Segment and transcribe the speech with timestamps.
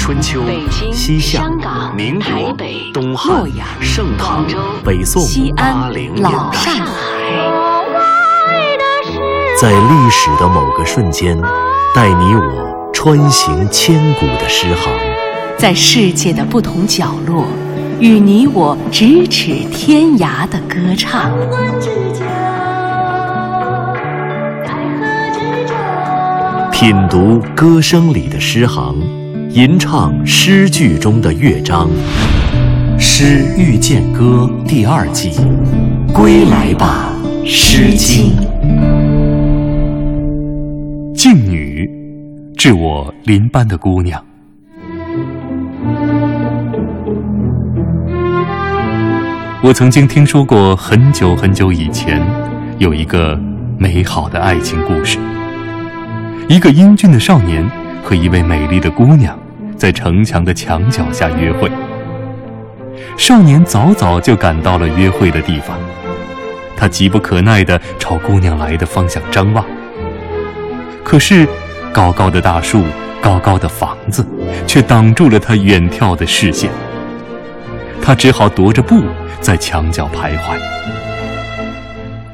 [0.00, 0.42] 春秋、
[0.90, 1.44] 西夏、
[1.94, 2.56] 民国、
[2.92, 3.44] 东汉、
[3.82, 4.46] 盛唐、
[4.82, 5.22] 北宋、
[5.54, 6.72] 八零年代，
[9.60, 11.38] 在历史的某个瞬间，
[11.94, 14.90] 带你我穿行千古的诗行，
[15.58, 17.44] 在世界的不同角落，
[18.00, 21.30] 与你我咫尺天涯的歌唱。
[26.72, 28.96] 品读歌声里的诗行，
[29.52, 31.90] 吟唱诗句中的乐章，
[33.00, 35.32] 《诗遇见歌》第二季，
[36.14, 37.12] 归来吧，
[37.44, 38.30] 《诗经》。
[41.16, 41.90] 静女，
[42.56, 44.24] 致我邻班的姑娘。
[49.64, 52.24] 我曾经听说过，很久很久以前，
[52.78, 53.36] 有一个
[53.76, 55.18] 美好的爱情故事。
[56.48, 57.68] 一个英俊的少年
[58.02, 59.38] 和一位美丽的姑娘
[59.76, 61.70] 在城墙的墙角下约会。
[63.16, 65.78] 少年早早就赶到了约会的地方，
[66.76, 69.64] 他急不可耐地朝姑娘来的方向张望。
[71.04, 71.46] 可是，
[71.92, 72.84] 高高的大树、
[73.20, 74.26] 高高的房子
[74.66, 76.70] 却挡住了他远眺的视线。
[78.02, 79.02] 他只好踱着步
[79.40, 80.56] 在墙角徘徊。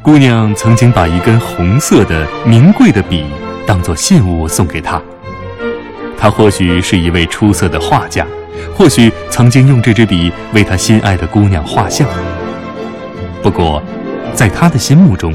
[0.02, 3.24] 姑娘曾经把一根红色的名贵的笔。
[3.66, 5.02] 当做信物送给他。
[6.18, 8.26] 他或许是一位出色的画家，
[8.74, 12.08] 或许曾经用这支笔为他心爱的姑娘画像。
[13.42, 13.82] 不过，
[14.34, 15.34] 在他的心目中，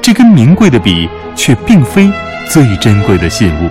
[0.00, 2.10] 这根名贵的笔却并非
[2.48, 3.68] 最珍贵的信物。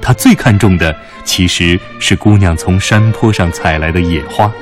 [0.00, 4.52] 他最看重的其实是姑娘从山坡上采来的野花。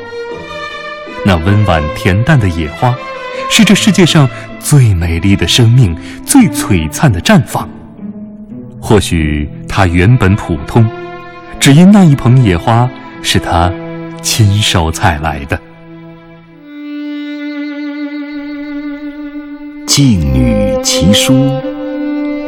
[1.25, 2.95] 那温婉恬淡的野花，
[3.51, 4.29] 是这世界上
[4.61, 7.69] 最美丽的生命，最璀璨的绽放。
[8.81, 10.87] 或许他原本普通，
[11.59, 12.87] 只因那一捧野花
[13.23, 13.73] 是他
[14.21, 15.59] 亲手采来的。
[19.87, 21.59] 静女其姝，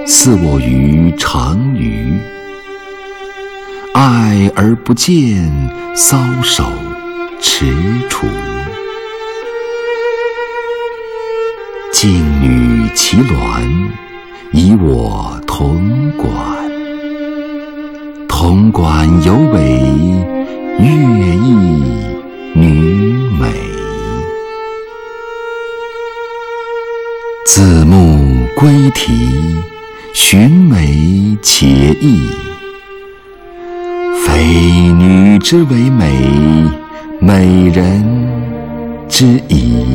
[0.06, 2.12] 似我于长鱼。
[3.94, 5.16] 爱而不见，
[5.96, 6.62] 搔首
[7.40, 7.72] 踟
[8.10, 8.26] 蹰。
[11.90, 12.12] 静
[12.42, 13.88] 女其鸾，
[14.52, 15.40] 以我。
[15.46, 16.34] 潼关，
[18.44, 19.80] 潼关有尾
[20.78, 20.86] 乐
[21.34, 21.82] 毅
[22.52, 22.68] 女
[23.40, 23.50] 美。
[27.46, 29.14] 自牧归啼，
[30.12, 31.66] 寻美且
[31.98, 32.28] 意。
[34.26, 34.44] 非
[34.92, 36.12] 女之为美，
[37.20, 38.04] 美人
[39.08, 39.86] 之仪。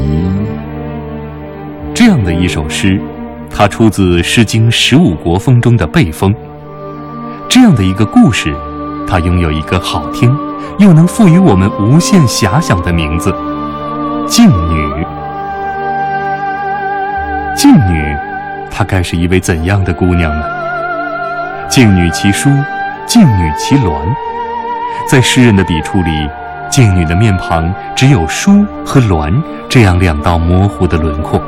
[1.93, 2.99] 这样的一首诗。
[3.47, 6.33] 它出自《诗经·十五国风》中的背风。
[7.49, 8.55] 这样的一个故事，
[9.07, 10.37] 它拥有一个好听
[10.77, 13.33] 又能赋予我们无限遐想的名字——
[14.29, 15.05] 静女。
[17.55, 18.15] 静女，
[18.69, 20.45] 她该是一位怎样的姑娘呢？
[21.67, 22.63] 静女其姝，
[23.07, 23.93] 静女其鸾。
[25.07, 26.29] 在诗人的笔触里，
[26.69, 29.33] 静女的面庞只有姝和鸾
[29.67, 31.41] 这样两道模糊的轮廓。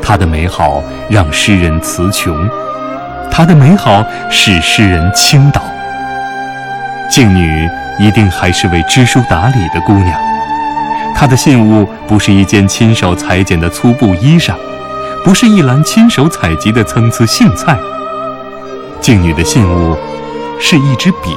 [0.00, 2.34] 她的美好让诗人词穷，
[3.30, 5.60] 她的美好使诗人倾倒。
[7.10, 7.68] 静女
[7.98, 10.18] 一定还是位知书达理的姑娘，
[11.14, 14.54] 她的信物不是一件亲手裁剪的粗布衣裳，
[15.24, 17.76] 不是一篮亲手采集的参差荇菜。
[19.00, 19.96] 静女的信物
[20.58, 21.36] 是一支笔，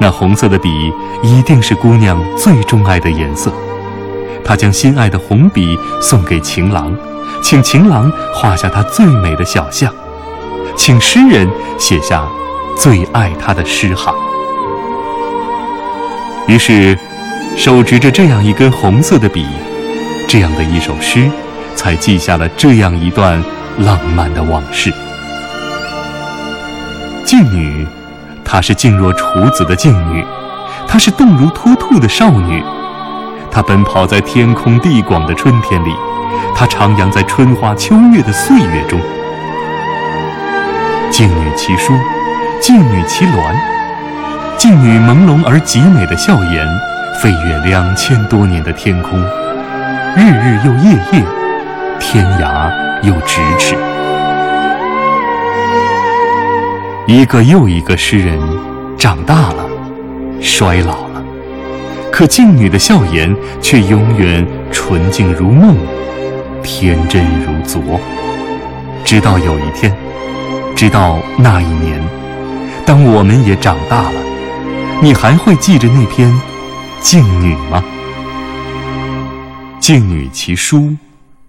[0.00, 0.68] 那红色的笔
[1.22, 3.52] 一定是姑娘最钟爱的颜色。
[4.44, 6.94] 她将心爱的红笔送给情郎，
[7.42, 9.94] 请情郎画下她最美的小象，
[10.78, 11.46] 请诗人
[11.76, 12.24] 写下
[12.78, 14.14] 最爱他的诗行。
[16.46, 16.96] 于是，
[17.56, 19.44] 手执着这样一根红色的笔，
[20.28, 21.28] 这样的一首诗，
[21.74, 23.42] 才记下了这样一段
[23.78, 24.90] 浪漫的往事。
[27.24, 27.86] 静女，
[28.44, 30.24] 她是静若处子的静女，
[30.86, 32.62] 她是动如脱兔的少女。
[33.50, 35.92] 她奔跑在天空地广的春天里，
[36.54, 38.98] 她徜徉在春花秋月的岁月中。
[41.10, 41.98] 静女其姝，
[42.60, 43.54] 静女其鸾。
[44.56, 46.66] 静女朦胧而极美的笑颜，
[47.20, 49.18] 飞越两千多年的天空，
[50.16, 51.24] 日日又夜夜，
[51.98, 52.70] 天涯
[53.02, 53.76] 又咫尺。
[57.06, 58.38] 一个又一个诗人，
[58.98, 59.64] 长大了，
[60.40, 61.22] 衰老了。
[62.12, 65.76] 可静女的笑颜却永远纯净如梦，
[66.62, 67.80] 天真如昨。
[69.04, 69.94] 直到有一天，
[70.78, 72.00] 直到那一年，
[72.86, 74.20] 当我们也长大了，
[75.02, 76.32] 你还会记着那篇
[77.00, 77.82] 《静女》吗？
[79.80, 80.78] 《静女其书》，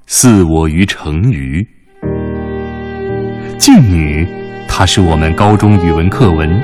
[0.08, 1.64] 似我于成鱼。
[3.60, 4.26] 《静女》，
[4.68, 6.60] 它是我们高中语文课文。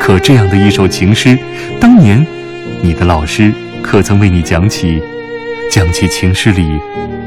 [0.00, 1.38] 可这样的一首情诗，
[1.80, 2.26] 当年
[2.82, 5.00] 你的老师可曾为你讲起，
[5.70, 6.68] 讲起情诗里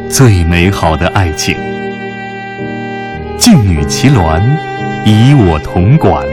[0.09, 1.55] 最美好的爱情？
[3.51, 4.39] 静女其鸾，
[5.05, 6.23] 以我同管。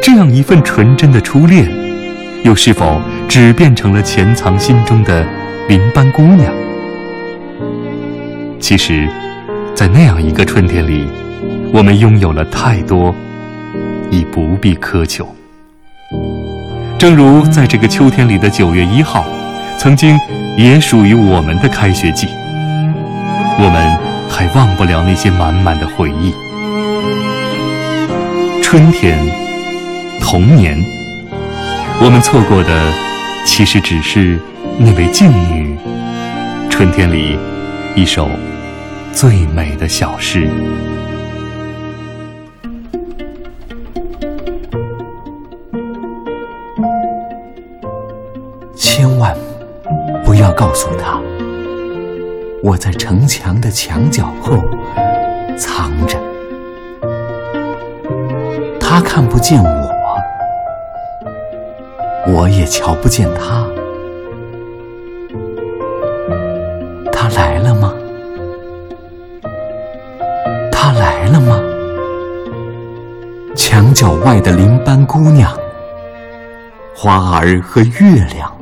[0.00, 1.68] 这样一份纯真的初恋，
[2.44, 5.26] 又是否只变成了潜藏心中的
[5.68, 6.54] 林班姑娘？
[8.60, 9.08] 其实，
[9.74, 11.08] 在那样一个春天里，
[11.72, 13.12] 我们拥有了太多，
[14.08, 15.26] 已不必苛求。
[16.96, 19.24] 正如在这个秋天里的九月一号，
[19.76, 20.16] 曾经
[20.56, 22.28] 也属于我们的开学季，
[23.58, 26.34] 我们还忘不了那些满满的回忆。
[28.62, 29.18] 春天。
[30.20, 30.76] 童年，
[32.02, 32.92] 我们错过的
[33.46, 34.38] 其实只是
[34.76, 35.78] 那位静女。
[36.68, 37.38] 春天里，
[37.94, 38.28] 一首
[39.10, 40.50] 最美的小诗。
[48.74, 49.34] 千万
[50.24, 51.22] 不要告诉他，
[52.62, 54.56] 我在城墙的墙角后
[55.56, 56.18] 藏着，
[58.80, 59.86] 他看不见我。
[62.28, 63.64] 我也瞧不见他，
[67.12, 67.94] 他来了吗？
[70.72, 71.60] 他来了吗？
[73.54, 75.56] 墙角外的林班姑娘，
[76.96, 78.52] 花儿和月亮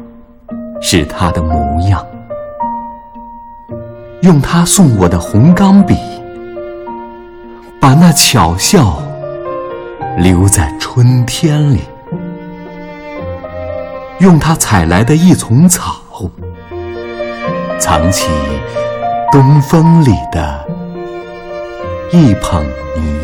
[0.83, 2.05] 是她的模样。
[4.25, 5.95] 用他送我的红钢笔，
[7.79, 9.03] 把那巧笑
[10.17, 11.81] 留在春天里。
[14.21, 16.01] 用它采来的一丛草，
[17.79, 18.31] 藏起
[19.31, 20.67] 东风里的
[22.11, 22.65] 一捧
[22.97, 23.24] 泥。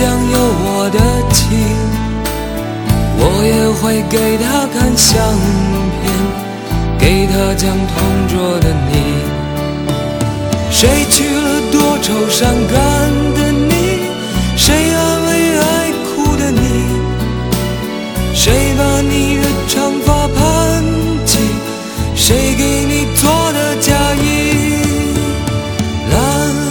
[0.00, 0.98] 将有我的
[1.30, 1.44] 情，
[3.18, 5.12] 我也会给她看相
[6.00, 6.10] 片，
[6.98, 8.92] 给她讲同桌的你。
[10.70, 12.80] 谁娶了多愁善感
[13.34, 14.08] 的你？
[14.56, 16.96] 谁安慰爱哭的你？
[18.34, 20.82] 谁把你的长发盘
[21.26, 21.40] 起？
[22.16, 24.80] 谁给你做的嫁衣？
[26.10, 26.16] 啦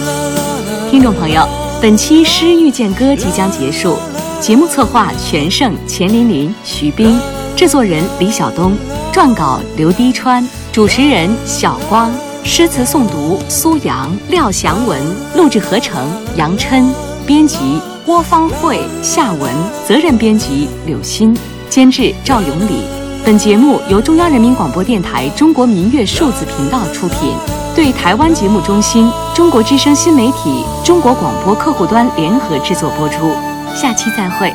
[0.04, 0.90] 啦啦啦！
[0.90, 1.59] 听众朋友。
[1.82, 3.96] 本期《诗遇见歌》即将结束，
[4.38, 7.18] 节目策划全胜、钱琳琳、徐冰，
[7.56, 8.76] 制作人李晓东，
[9.14, 12.12] 撰稿刘滴川，主持人小光，
[12.44, 15.00] 诗词诵读苏阳、廖祥文，
[15.34, 16.06] 录制合成
[16.36, 16.86] 杨琛，
[17.26, 19.50] 编辑郭方慧、夏文，
[19.88, 21.34] 责任编辑柳鑫，
[21.70, 22.82] 监制赵永礼。
[23.24, 27.32] 本节目由中央人民广播电台中国民乐数字频道出品，
[27.74, 29.10] 对台湾节目中心、
[29.40, 33.32] 中国之声新媒体、中国广播客户端联合制作播出。
[33.74, 34.54] 下期再会。